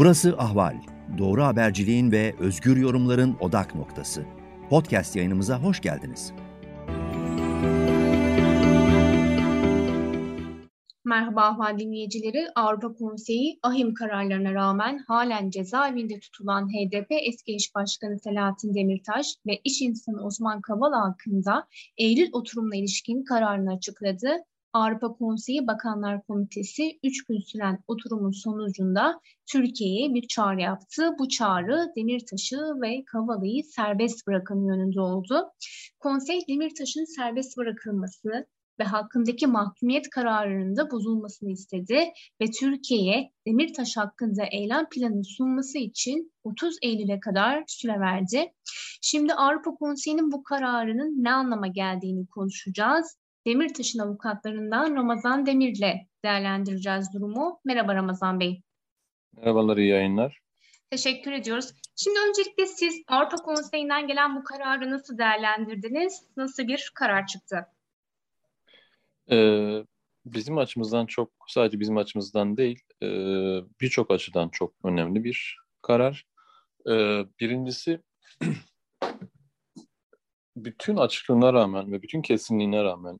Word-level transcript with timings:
Burası 0.00 0.34
Ahval. 0.38 0.76
Doğru 1.18 1.42
haberciliğin 1.44 2.12
ve 2.12 2.34
özgür 2.38 2.76
yorumların 2.76 3.36
odak 3.40 3.74
noktası. 3.74 4.24
Podcast 4.70 5.16
yayınımıza 5.16 5.62
hoş 5.62 5.80
geldiniz. 5.80 6.32
Merhaba 11.04 11.42
Ahval 11.42 11.78
dinleyicileri. 11.78 12.46
Avrupa 12.54 12.94
Konseyi 12.94 13.58
ahim 13.62 13.94
kararlarına 13.94 14.54
rağmen 14.54 14.98
halen 15.08 15.50
cezaevinde 15.50 16.20
tutulan 16.20 16.68
HDP 16.68 17.10
eski 17.10 17.54
eş 17.54 17.74
başkanı 17.74 18.18
Selahattin 18.18 18.74
Demirtaş 18.74 19.26
ve 19.46 19.60
iş 19.64 19.82
insanı 19.82 20.26
Osman 20.26 20.60
Kavala 20.60 21.00
hakkında 21.00 21.66
Eylül 21.98 22.28
oturumla 22.32 22.76
ilişkin 22.76 23.24
kararını 23.24 23.72
açıkladı 23.72 24.28
Avrupa 24.72 25.12
Konseyi 25.12 25.66
Bakanlar 25.66 26.22
Komitesi 26.22 26.98
3 27.04 27.24
gün 27.24 27.38
süren 27.38 27.78
oturumun 27.88 28.30
sonucunda 28.30 29.20
Türkiye'ye 29.46 30.14
bir 30.14 30.28
çağrı 30.28 30.60
yaptı. 30.60 31.14
Bu 31.18 31.28
çağrı 31.28 31.92
Demirtaş'ı 31.96 32.56
ve 32.56 33.04
Kavala'yı 33.04 33.64
serbest 33.64 34.26
bırakın 34.26 34.64
yönünde 34.64 35.00
oldu. 35.00 35.52
Konsey 36.00 36.40
Demirtaş'ın 36.48 37.16
serbest 37.16 37.56
bırakılması 37.56 38.46
ve 38.80 38.84
hakkındaki 38.84 39.46
mahkumiyet 39.46 40.10
kararının 40.10 40.76
da 40.76 40.90
bozulmasını 40.90 41.50
istedi 41.50 42.04
ve 42.40 42.50
Türkiye'ye 42.60 43.32
Demirtaş 43.46 43.96
hakkında 43.96 44.44
eylem 44.52 44.88
planı 44.88 45.24
sunması 45.24 45.78
için 45.78 46.32
30 46.44 46.76
Eylül'e 46.82 47.20
kadar 47.20 47.64
süre 47.66 48.00
verdi. 48.00 48.52
Şimdi 49.02 49.34
Avrupa 49.34 49.74
Konseyi'nin 49.74 50.32
bu 50.32 50.42
kararının 50.42 51.24
ne 51.24 51.32
anlama 51.32 51.66
geldiğini 51.66 52.26
konuşacağız. 52.26 53.19
Demirtaş'ın 53.46 53.98
avukatlarından 53.98 54.96
Ramazan 54.96 55.46
Demir'le 55.46 56.06
değerlendireceğiz 56.24 57.14
durumu. 57.14 57.60
Merhaba 57.64 57.94
Ramazan 57.94 58.40
Bey. 58.40 58.62
Merhabalar, 59.36 59.76
iyi 59.76 59.88
yayınlar. 59.88 60.40
Teşekkür 60.90 61.32
ediyoruz. 61.32 61.72
Şimdi 61.96 62.18
öncelikle 62.28 62.66
siz 62.66 63.02
Avrupa 63.08 63.36
Konseyi'nden 63.36 64.06
gelen 64.06 64.36
bu 64.36 64.44
kararı 64.44 64.90
nasıl 64.90 65.18
değerlendirdiniz? 65.18 66.22
Nasıl 66.36 66.68
bir 66.68 66.92
karar 66.94 67.26
çıktı? 67.26 67.66
Ee, 69.30 69.84
bizim 70.24 70.58
açımızdan 70.58 71.06
çok, 71.06 71.30
sadece 71.48 71.80
bizim 71.80 71.96
açımızdan 71.96 72.56
değil, 72.56 72.80
e, 73.02 73.08
birçok 73.80 74.10
açıdan 74.10 74.48
çok 74.48 74.74
önemli 74.84 75.24
bir 75.24 75.56
karar. 75.82 76.26
Ee, 76.88 77.24
birincisi, 77.40 78.00
bütün 80.56 80.96
açıklığına 80.96 81.52
rağmen 81.52 81.92
ve 81.92 82.02
bütün 82.02 82.22
kesinliğine 82.22 82.84
rağmen 82.84 83.18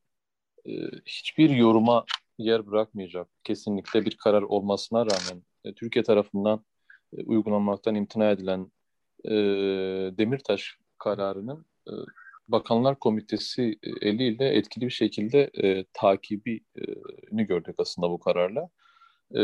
e, 0.71 0.91
hiçbir 1.07 1.51
yoruma 1.51 2.05
yer 2.39 2.67
bırakmayacak 2.67 3.29
kesinlikle 3.45 4.05
bir 4.05 4.17
karar 4.17 4.43
olmasına 4.43 4.99
rağmen 4.99 5.43
e, 5.65 5.75
Türkiye 5.75 6.03
tarafından 6.03 6.65
e, 7.17 7.23
uygulanmaktan 7.23 7.95
imtina 7.95 8.31
edilen 8.31 8.73
Demirtaş 10.19 10.77
kararının 10.99 11.67
Bakanlar 12.49 12.99
Komitesi 12.99 13.79
eliyle 14.03 14.49
etkili 14.49 14.85
bir 14.85 14.91
şekilde 14.91 15.51
e, 15.55 15.85
takibini 15.93 17.47
gördük 17.47 17.75
aslında 17.79 18.11
bu 18.11 18.19
kararla. 18.19 18.69
E, 19.35 19.43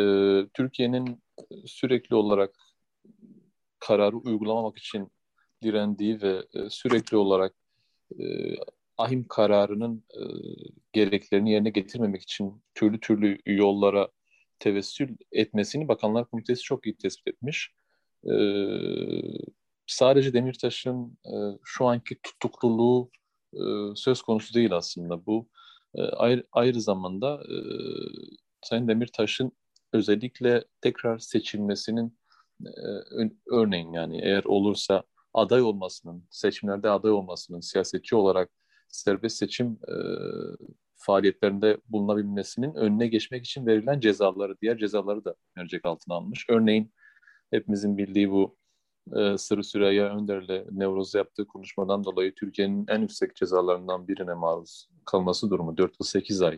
Türkiye'nin 0.55 1.23
sürekli 1.67 2.15
olarak 2.17 2.55
kararı 3.79 4.17
uygulamamak 4.17 4.79
için 4.79 5.11
direndiği 5.63 6.23
ve 6.23 6.45
e, 6.55 6.71
sürekli 6.71 7.17
olarak 7.17 7.55
e, 8.19 8.25
ahim 8.99 9.29
kararının 9.29 10.05
e, 10.15 10.23
gereklerini 10.93 11.53
yerine 11.53 11.71
getirmemek 11.71 12.23
için 12.23 12.63
türlü 12.75 13.01
türlü 13.01 13.39
yollara 13.47 14.09
tevessül 14.59 15.17
etmesini 15.33 15.89
Bakanlar 15.89 16.31
Komitesi 16.31 16.63
çok 16.63 16.87
iyi 16.87 16.97
tespit 16.97 17.29
etmiş. 17.29 17.71
E, 18.25 18.35
sadece 19.87 20.33
Demirtaş'ın 20.33 21.19
e, 21.27 21.35
şu 21.65 21.87
anki 21.87 22.17
tutukluluğu 22.23 23.11
e, 23.55 23.61
söz 23.95 24.23
konusu 24.23 24.55
değil 24.55 24.77
aslında. 24.77 25.27
Bu 25.27 25.49
e, 25.95 26.03
ayrı, 26.03 26.45
ayrı 26.53 26.81
zamanda 26.81 27.35
e, 27.35 27.57
Sayın 28.63 28.89
Demirtaş'ın 28.89 29.53
özellikle 29.93 30.65
tekrar 30.81 31.19
seçilmesinin 31.19 32.19
e, 32.67 32.71
örneğin 33.51 33.93
yani 33.93 34.21
eğer 34.25 34.45
olursa 34.45 35.03
aday 35.35 35.63
olmasının, 35.63 36.25
seçimlerde 36.31 36.91
aday 36.91 37.11
olmasının 37.11 37.61
siyasetçi 37.61 38.17
olarak 38.17 38.51
serbest 38.97 39.37
seçim 39.37 39.79
e, 39.89 39.95
faaliyetlerinde 40.97 41.79
bulunabilmesinin 41.89 42.75
önüne 42.75 43.07
geçmek 43.07 43.45
için 43.45 43.67
verilen 43.67 44.01
cezaları, 44.01 44.61
diğer 44.61 44.79
cezaları 44.79 45.25
da 45.25 45.35
mercek 45.57 45.85
altına 45.87 46.15
almış. 46.15 46.47
Örneğin 46.51 46.93
hepimizin 47.51 47.99
bildiği 47.99 48.31
bu 48.31 48.57
e, 49.17 49.39
Sırrı 49.39 49.65
Süreyya 49.65 50.17
Önder'le 50.17 50.67
Nevroz'da 50.71 51.19
yaptığı 51.19 51.47
konuşmadan 51.47 52.05
dolayı 52.05 52.35
Türkiye'nin 52.35 52.85
en 52.89 53.01
yüksek 53.01 53.37
cezalarından 53.37 54.09
birine 54.09 54.35
maruz 54.35 54.89
kalması 55.05 55.51
durumu 55.51 55.77
4 55.77 55.93
yıl 56.01 56.07
8 56.07 56.43
ay 56.43 56.55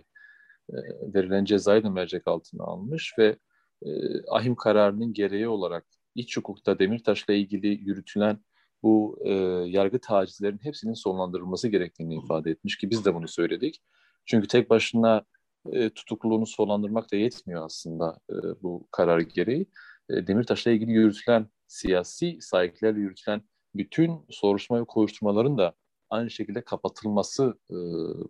e, 0.71 0.77
verilen 1.15 1.45
cezayı 1.45 1.85
da 1.85 1.91
mercek 1.91 2.29
altına 2.29 2.65
almış 2.65 3.15
ve 3.19 3.37
e, 3.83 3.89
ahim 4.31 4.55
kararının 4.55 5.13
gereği 5.13 5.49
olarak 5.49 5.87
iç 6.15 6.37
hukukta 6.37 6.79
Demirtaş'la 6.79 7.35
ilgili 7.35 7.69
yürütülen 7.69 8.39
bu 8.83 9.19
e, 9.25 9.33
yargı 9.67 9.99
tacizlerin 10.01 10.59
hepsinin 10.63 10.95
sonlandırılması 10.95 11.69
gerektiğini 11.69 12.17
ifade 12.25 12.51
etmiş 12.51 12.79
ki 12.79 12.91
biz 12.91 13.05
de 13.05 13.15
bunu 13.15 13.29
söyledik. 13.29 13.83
Çünkü 14.27 14.49
tek 14.49 14.71
başına 14.71 15.25
e, 15.73 15.91
tutukluluğunu 15.91 16.47
sonlandırmak 16.47 17.13
da 17.13 17.17
yetmiyor 17.17 17.65
aslında 17.65 18.19
e, 18.31 18.35
bu 18.63 18.89
karar 18.91 19.21
gereği. 19.21 19.67
E, 20.11 20.27
Demirtaş'la 20.27 20.71
ilgili 20.71 20.91
yürütülen 20.91 21.47
siyasi 21.67 22.39
sahiplerle 22.41 23.01
yürütülen 23.01 23.43
bütün 23.75 24.27
soruşturma 24.31 24.81
ve 24.81 24.85
koşturmaların 24.85 25.59
da 25.59 25.75
aynı 26.11 26.31
şekilde 26.31 26.65
kapatılması 26.65 27.59
e, 27.71 27.77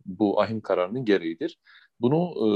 bu 0.07 0.41
ahim 0.41 0.61
kararının 0.61 1.05
gereğidir. 1.05 1.59
Bunu 2.01 2.33
e, 2.47 2.51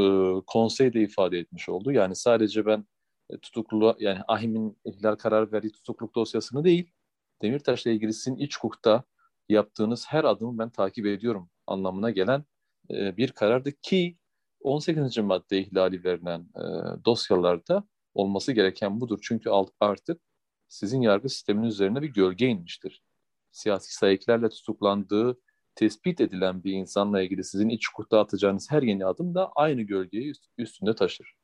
konsey 0.47 0.93
de 0.93 1.01
ifade 1.01 1.39
etmiş 1.39 1.69
oldu. 1.69 1.93
Yani 1.93 2.17
sadece 2.17 2.67
ben 2.67 2.85
e, 3.31 3.39
tutuklu 3.39 3.97
yani 3.99 4.19
ahimin 4.29 4.79
ihlal 4.85 5.15
kararı 5.15 5.53
verdiği 5.53 5.73
tutukluk 5.73 6.15
dosyasını 6.15 6.65
değil, 6.65 6.91
Demirtaş'la 7.43 7.91
ilgili 7.91 8.13
sizin 8.13 8.37
iç 8.37 8.59
hukukta 8.59 9.05
yaptığınız 9.49 10.07
her 10.09 10.25
adımı 10.25 10.59
ben 10.59 10.71
takip 10.71 11.07
ediyorum 11.07 11.51
anlamına 11.67 12.11
gelen 12.11 12.45
e, 12.91 13.17
bir 13.17 13.33
karardı 13.33 13.73
ki 13.73 14.17
18. 14.61 15.19
madde 15.19 15.59
ihlali 15.59 16.05
verilen 16.05 16.41
e, 16.41 16.65
dosyalarda 17.05 17.85
olması 18.15 18.53
gereken 18.53 19.01
budur. 19.01 19.19
Çünkü 19.23 19.51
artık 19.81 20.21
sizin 20.69 21.01
yargı 21.01 21.29
sisteminin 21.29 21.67
üzerine 21.67 22.03
bir 22.03 22.09
gölge 22.09 22.47
inmiştir. 22.47 23.03
Siyasi 23.53 23.95
sayıklarla 23.95 24.49
tutuklandığı 24.49 25.41
tespit 25.75 26.21
edilen 26.21 26.65
bir 26.65 26.73
insanla 26.73 27.23
ilgili 27.23 27.45
sizin 27.45 27.69
iç 27.69 27.89
hukukta 27.89 28.21
atacağınız 28.21 28.71
her 28.71 28.83
yeni 28.83 29.07
adım 29.07 29.35
da 29.35 29.53
aynı 29.57 29.83
gölgeyi 29.83 30.33
üstünde 30.59 30.95
taşır. 30.95 31.35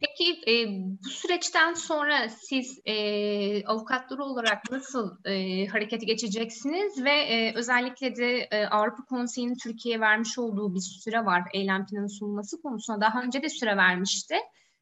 Peki 0.00 0.40
e, 0.48 0.66
bu 1.04 1.08
süreçten 1.08 1.74
sonra 1.74 2.28
siz 2.28 2.80
e, 2.84 3.64
avukatları 3.64 4.24
olarak 4.24 4.70
nasıl 4.70 5.24
e, 5.24 5.66
harekete 5.66 6.06
geçeceksiniz 6.06 7.04
ve 7.04 7.10
e, 7.10 7.54
özellikle 7.54 8.16
de 8.16 8.48
e, 8.50 8.66
Avrupa 8.66 9.04
Konseyi'nin 9.04 9.56
Türkiye'ye 9.56 10.00
vermiş 10.00 10.38
olduğu 10.38 10.74
bir 10.74 10.80
süre 10.80 11.24
var 11.24 11.42
eylem 11.54 11.86
planı 11.86 12.08
sunulması 12.08 12.62
konusunda 12.62 13.00
daha 13.00 13.22
önce 13.22 13.42
de 13.42 13.48
süre 13.48 13.76
vermişti. 13.76 14.34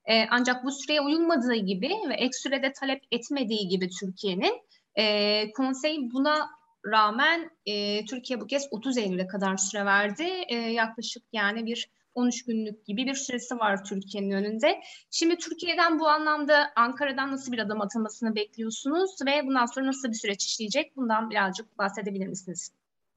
E, 0.04 0.26
ancak 0.30 0.64
bu 0.64 0.70
süreye 0.72 1.00
uyulmadığı 1.00 1.54
gibi 1.54 1.90
ve 2.08 2.14
ek 2.14 2.32
sürede 2.32 2.72
talep 2.72 3.02
etmediği 3.10 3.68
gibi 3.68 3.88
Türkiye'nin 4.00 4.60
e, 4.98 5.52
konsey 5.52 6.10
buna 6.12 6.48
rağmen 6.86 7.50
e, 7.66 8.04
Türkiye 8.04 8.40
bu 8.40 8.46
kez 8.46 8.68
30 8.70 8.96
Eylül'e 8.98 9.26
kadar 9.26 9.56
süre 9.56 9.84
verdi. 9.84 10.28
E, 10.48 10.54
yaklaşık 10.54 11.22
yani 11.32 11.66
bir 11.66 11.88
13 12.18 12.44
günlük 12.44 12.86
gibi 12.86 13.06
bir 13.06 13.14
süresi 13.14 13.58
var 13.58 13.84
Türkiye'nin 13.84 14.30
önünde. 14.30 14.80
Şimdi 15.10 15.36
Türkiye'den 15.36 16.00
bu 16.00 16.08
anlamda 16.08 16.72
Ankara'dan 16.76 17.32
nasıl 17.32 17.52
bir 17.52 17.58
adım 17.58 17.80
atılmasını 17.80 18.34
bekliyorsunuz 18.34 19.10
ve 19.26 19.46
bundan 19.46 19.66
sonra 19.66 19.86
nasıl 19.86 20.08
bir 20.08 20.14
süreç 20.14 20.44
işleyecek? 20.44 20.96
Bundan 20.96 21.30
birazcık 21.30 21.78
bahsedebilir 21.78 22.26
misiniz? 22.26 22.72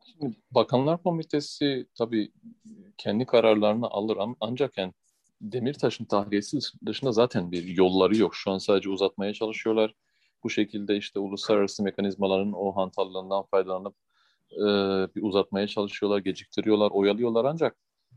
Şimdi 0.06 0.36
Bakanlar 0.52 1.04
Komitesi 1.04 1.86
tabii 1.98 2.32
kendi 2.98 3.26
kararlarını 3.26 3.88
alır 3.88 4.18
ancak 4.40 4.78
yani 4.78 4.94
Demirtaş'ın 5.42 6.06
tahliyesi 6.06 6.60
dışında 6.86 7.12
zaten 7.12 7.52
bir 7.52 7.68
yolları 7.68 8.18
yok. 8.18 8.36
Şu 8.36 8.52
an 8.52 8.58
sadece 8.58 8.90
uzatmaya 8.90 9.34
çalışıyorlar. 9.34 9.96
Bu 10.44 10.50
şekilde 10.50 10.98
işte 10.98 11.20
uluslararası 11.20 11.84
mekanizmaların 11.84 12.54
o 12.54 12.76
hantallığından 12.76 13.44
faydalanıp 13.44 13.96
e, 14.52 14.66
bir 15.16 15.24
uzatmaya 15.24 15.68
çalışıyorlar, 15.68 16.20
geciktiriyorlar, 16.20 16.92
oyalıyorlar 16.92 17.46
ancak 17.46 17.76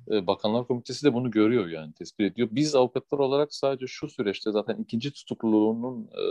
Bakanlar 0.09 0.67
Komitesi 0.67 1.07
de 1.07 1.15
bunu 1.15 1.31
görüyor 1.31 1.69
yani 1.69 1.93
tespit 1.95 2.33
ediyor. 2.33 2.49
Biz 2.51 2.75
avukatlar 2.75 3.19
olarak 3.19 3.55
sadece 3.55 3.87
şu 3.87 4.09
süreçte 4.09 4.53
zaten 4.53 4.77
ikinci 4.77 5.13
tutukluluğunun 5.13 6.05
e, 6.05 6.23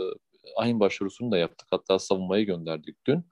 aynı 0.56 0.80
başvurusunu 0.80 1.30
da 1.30 1.38
yaptık. 1.38 1.68
Hatta 1.70 1.98
savunmayı 1.98 2.46
gönderdik 2.46 2.96
dün. 3.06 3.24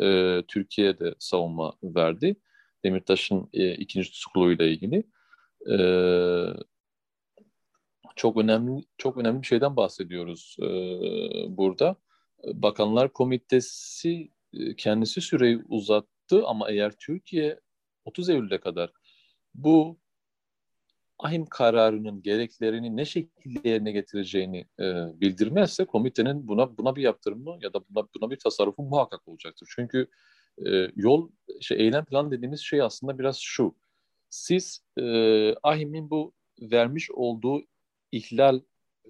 E, 0.00 0.42
Türkiye'de 0.48 1.14
savunma 1.18 1.72
verdi. 1.82 2.36
Demirtaş'ın 2.84 3.48
e, 3.52 3.74
ikinci 3.74 4.12
tutukluluğuyla 4.12 4.64
ilgili. 4.64 5.04
E, 5.70 5.76
çok 8.16 8.36
önemli 8.36 8.84
çok 8.98 9.16
önemli 9.16 9.42
bir 9.42 9.46
şeyden 9.46 9.76
bahsediyoruz 9.76 10.56
e, 10.60 10.66
burada. 11.56 11.96
Bakanlar 12.44 13.12
Komitesi 13.12 14.30
kendisi 14.76 15.20
süreyi 15.20 15.62
uzattı 15.68 16.46
ama 16.46 16.70
eğer 16.70 16.92
Türkiye 16.98 17.60
30 18.04 18.28
Eylül'e 18.28 18.60
kadar 18.60 18.92
bu 19.54 19.98
ahim 21.18 21.46
kararının 21.46 22.22
gereklerini 22.22 22.96
ne 22.96 23.04
şekilde 23.04 23.68
yerine 23.68 23.92
getireceğini 23.92 24.64
e, 24.80 24.84
bildirmezse 25.20 25.84
komitenin 25.84 26.48
buna 26.48 26.78
buna 26.78 26.96
bir 26.96 27.02
yaptırımı 27.02 27.58
ya 27.60 27.72
da 27.72 27.80
buna, 27.90 28.08
buna 28.14 28.30
bir 28.30 28.36
tasarrufu 28.38 28.82
muhakkak 28.82 29.28
olacaktır. 29.28 29.68
Çünkü 29.76 30.06
e, 30.66 30.90
yol 30.96 31.30
şey 31.60 31.80
eylem 31.80 32.04
plan 32.04 32.30
dediğimiz 32.30 32.60
şey 32.60 32.82
aslında 32.82 33.18
biraz 33.18 33.38
şu. 33.38 33.74
Siz 34.30 34.84
e, 34.98 35.02
ahimin 35.62 36.10
bu 36.10 36.32
vermiş 36.60 37.10
olduğu 37.10 37.62
ihlal 38.12 38.60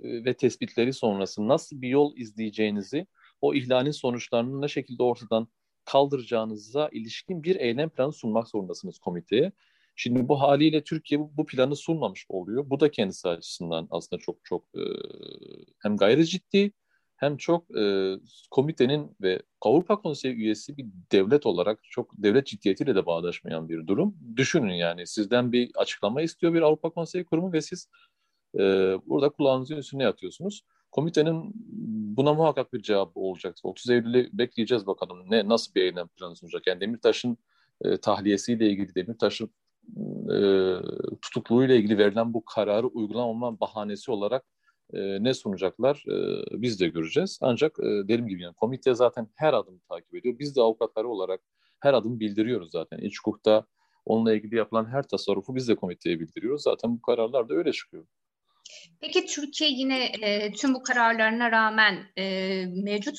e, 0.03 0.25
ve 0.25 0.35
tespitleri 0.35 0.93
sonrası 0.93 1.49
nasıl 1.49 1.83
bir 1.83 1.89
yol 1.89 2.17
izleyeceğinizi, 2.17 3.07
o 3.41 3.55
ihlalin 3.55 3.91
sonuçlarını 3.91 4.61
ne 4.61 4.69
şekilde 4.69 5.03
ortadan 5.03 5.49
kaldıracağınıza 5.85 6.89
ilişkin 6.93 7.43
bir 7.43 7.57
eylem 7.57 7.91
planı 7.91 8.13
sunmak 8.13 8.49
zorundasınız 8.49 8.99
komiteye. 8.99 9.53
Şimdi 9.97 10.29
bu 10.29 10.41
haliyle 10.41 10.85
Türkiye 10.85 11.21
bu, 11.21 11.33
bu 11.37 11.47
planı 11.47 11.77
sunmamış 11.77 12.27
oluyor. 12.29 12.71
Bu 12.71 12.81
da 12.81 12.91
kendisi 12.91 13.29
açısından 13.29 13.89
aslında 13.91 14.23
çok 14.23 14.45
çok 14.45 14.65
e, 14.75 14.83
hem 15.79 15.97
gayri 15.97 16.27
ciddi 16.27 16.73
hem 17.17 17.37
çok 17.37 17.77
e, 17.79 18.15
komitenin 18.51 19.17
ve 19.23 19.43
Avrupa 19.61 20.01
Konseyi 20.01 20.35
üyesi 20.35 20.77
bir 20.77 20.87
devlet 21.13 21.47
olarak 21.47 21.79
çok 21.83 22.13
devlet 22.19 22.47
ciddiyetiyle 22.47 22.95
de 22.95 23.07
bağdaşmayan 23.07 23.69
bir 23.69 23.87
durum. 23.87 24.17
Düşünün 24.37 24.73
yani 24.73 25.07
sizden 25.07 25.53
bir 25.53 25.71
açıklama 25.75 26.23
istiyor 26.23 26.55
bir 26.55 26.63
Avrupa 26.63 26.91
Konseyi 26.91 27.25
kurumu 27.25 27.53
ve 27.53 27.63
siz 27.63 27.89
e, 28.55 28.61
burada 29.07 29.29
kulağınızın 29.29 29.77
üstüne 29.77 30.03
yatıyorsunuz. 30.03 30.63
Komitenin 30.91 31.53
buna 32.17 32.35
muhakkak 32.35 32.73
bir 32.73 32.83
cevabı 32.83 33.21
olacak. 33.21 33.57
30 33.63 33.91
Eylül'ü 33.91 34.31
bekleyeceğiz 34.33 34.87
bakalım 34.87 35.31
ne 35.31 35.49
nasıl 35.49 35.75
bir 35.75 35.83
eylem 35.83 36.09
planı 36.09 36.37
sunacak. 36.37 36.67
Yani 36.67 36.81
Demirtaş'ın 36.81 37.39
e, 37.85 37.97
tahliyesiyle 37.97 38.71
ilgili 38.71 38.95
Demirtaş'ın 38.95 39.51
e, 40.35 40.41
tutukluğuyla 41.23 41.75
ilgili 41.75 41.99
verilen 41.99 42.35
bu 42.35 42.45
kararı 42.45 42.87
uygulamama 42.87 43.61
bahanesi 43.61 44.11
olarak 44.11 44.45
e, 44.93 45.25
ne 45.25 45.35
sunacaklar 45.35 46.05
e, 46.09 46.45
biz 46.63 46.81
de 46.81 46.89
göreceğiz. 46.89 47.39
Ancak 47.43 47.79
e, 47.81 47.85
dediğim 47.85 48.29
gibi 48.29 48.43
yani 48.43 48.55
komite 48.55 48.95
zaten 48.95 49.29
her 49.37 49.53
adımı 49.53 49.81
takip 49.89 50.15
ediyor. 50.15 50.39
Biz 50.39 50.57
de 50.57 50.61
avukatları 50.61 51.09
olarak 51.09 51.41
her 51.81 51.95
adım 51.95 52.21
bildiriyoruz 52.21 52.71
zaten. 52.71 52.99
İç 52.99 53.19
hukukta 53.19 53.67
onunla 54.05 54.35
ilgili 54.35 54.57
yapılan 54.57 54.87
her 54.87 55.03
tasarrufu 55.03 55.55
biz 55.55 55.69
de 55.69 55.77
komiteye 55.77 56.21
bildiriyoruz. 56.21 56.63
Zaten 56.63 56.97
bu 56.97 57.03
kararlar 57.03 57.49
da 57.49 57.55
öyle 57.55 57.73
çıkıyor. 57.73 58.07
Peki 59.01 59.27
Türkiye 59.27 59.71
yine 59.71 60.05
e, 60.05 60.53
tüm 60.53 60.75
bu 60.75 60.83
kararlarına 60.83 61.51
rağmen 61.51 61.99
e, 62.19 62.67
mevcut 62.67 63.19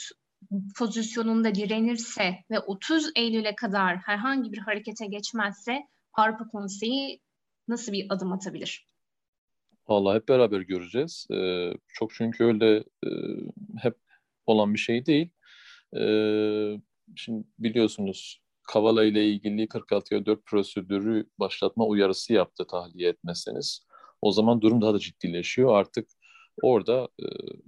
pozisyonunda 0.77 1.55
direnirse 1.55 2.35
ve 2.51 2.59
30 2.59 3.11
Eylül'e 3.15 3.55
kadar 3.55 3.97
herhangi 3.97 4.51
bir 4.51 4.57
harekete 4.57 5.05
geçmezse 5.05 5.81
Avrupa 6.13 6.47
Konseyi 6.47 7.21
nasıl 7.67 7.91
bir 7.91 8.07
adım 8.09 8.31
atabilir? 8.31 8.87
Vallahi 9.87 10.15
hep 10.15 10.29
beraber 10.29 10.61
göreceğiz. 10.61 11.27
Ee, 11.31 11.73
çok 11.87 12.13
çünkü 12.13 12.43
öyle 12.43 12.77
e, 12.77 13.09
hep 13.77 13.97
olan 14.45 14.73
bir 14.73 14.79
şey 14.79 15.05
değil. 15.05 15.29
Ee, 15.97 16.81
şimdi 17.15 17.47
biliyorsunuz 17.59 18.41
Kavala 18.63 19.03
ile 19.03 19.25
ilgili 19.29 19.67
46'ya 19.67 20.25
4 20.25 20.45
prosedürü 20.45 21.29
başlatma 21.39 21.85
uyarısı 21.85 22.33
yaptı 22.33 22.67
tahliye 22.67 23.09
etmezseniz. 23.09 23.85
O 24.21 24.31
zaman 24.31 24.61
durum 24.61 24.81
daha 24.81 24.93
da 24.93 24.99
ciddileşiyor. 24.99 25.75
Artık 25.75 26.07
orada 26.61 27.07
e, 27.19 27.25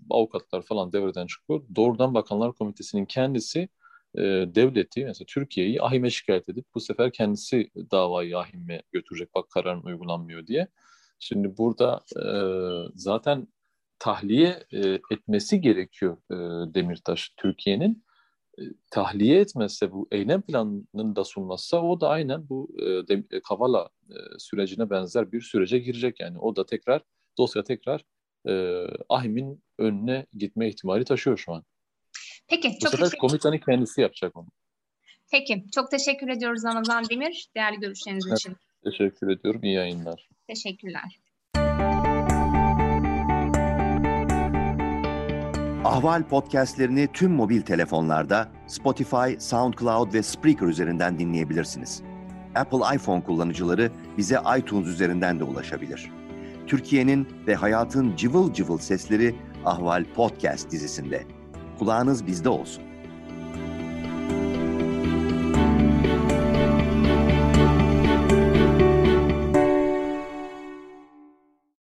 avukatlar 0.09 0.61
falan 0.61 0.93
devreden 0.93 1.27
çıkıyor. 1.27 1.63
Doğrudan 1.75 2.13
Bakanlar 2.13 2.53
Komitesi'nin 2.53 3.05
kendisi 3.05 3.69
e, 4.17 4.21
devleti, 4.55 5.05
mesela 5.05 5.25
Türkiye'yi 5.27 5.81
ahime 5.81 6.09
şikayet 6.09 6.49
edip 6.49 6.65
bu 6.75 6.79
sefer 6.79 7.11
kendisi 7.11 7.69
davayı 7.91 8.37
ahime 8.37 8.81
götürecek 8.91 9.35
bak 9.35 9.49
kararın 9.49 9.81
uygulanmıyor 9.83 10.47
diye. 10.47 10.67
Şimdi 11.19 11.57
burada 11.57 12.01
e, 12.15 12.25
zaten 12.95 13.47
tahliye 13.99 14.63
e, 14.71 14.99
etmesi 15.11 15.61
gerekiyor 15.61 16.17
e, 16.31 16.35
Demirtaş 16.73 17.33
Türkiye'nin. 17.37 18.03
E, 18.59 18.61
tahliye 18.91 19.39
etmezse 19.39 19.91
bu 19.91 20.07
eylem 20.11 20.41
planının 20.41 21.15
da 21.15 21.23
sunmazsa 21.23 21.81
o 21.81 22.01
da 22.01 22.09
aynen 22.09 22.49
bu 22.49 22.69
e, 22.79 22.83
de, 22.83 23.23
e, 23.31 23.39
Kavala 23.41 23.89
e, 24.09 24.15
sürecine 24.39 24.89
benzer 24.89 25.31
bir 25.31 25.41
sürece 25.41 25.79
girecek 25.79 26.19
yani. 26.19 26.39
O 26.39 26.55
da 26.55 26.65
tekrar 26.65 27.01
dosya 27.37 27.63
tekrar 27.63 28.05
e, 28.47 28.83
Ahim'in 29.09 29.63
önüne 29.77 30.25
gitme 30.33 30.69
ihtimali 30.69 31.05
taşıyor 31.05 31.37
şu 31.37 31.53
an. 31.53 31.63
Peki. 32.53 32.69
Bu 32.69 32.79
çok 32.79 32.91
sefer 32.91 33.05
teşekkür... 33.05 33.17
komitanın 33.17 33.57
kendisi 33.57 34.01
yapacak 34.01 34.35
onu. 34.35 34.47
Peki. 35.31 35.65
Çok 35.75 35.91
teşekkür 35.91 36.27
ediyoruz 36.27 36.63
Ramazan 36.65 37.09
Demir. 37.09 37.47
Değerli 37.55 37.79
görüşleriniz 37.79 38.27
evet, 38.27 38.39
için. 38.39 38.55
Teşekkür 38.83 39.29
ediyorum. 39.29 39.63
İyi 39.63 39.73
yayınlar. 39.73 40.29
Teşekkürler. 40.47 41.19
Ahval 45.85 46.23
podcastlerini 46.23 47.07
tüm 47.13 47.31
mobil 47.31 47.61
telefonlarda 47.61 48.51
Spotify, 48.67 49.39
SoundCloud 49.39 50.13
ve 50.13 50.23
Spreaker 50.23 50.67
üzerinden 50.67 51.19
dinleyebilirsiniz. 51.19 52.01
Apple 52.55 52.95
iPhone 52.95 53.23
kullanıcıları 53.23 53.91
bize 54.17 54.37
iTunes 54.59 54.87
üzerinden 54.87 55.39
de 55.39 55.43
ulaşabilir. 55.43 56.11
Türkiye'nin 56.67 57.27
ve 57.47 57.55
hayatın 57.55 58.15
cıvıl 58.15 58.53
cıvıl 58.53 58.77
sesleri 58.77 59.35
Ahval 59.65 60.05
Podcast 60.15 60.71
dizisinde. 60.71 61.42
Kulağınız 61.79 62.27
bizde 62.27 62.49
olsun. 62.49 62.83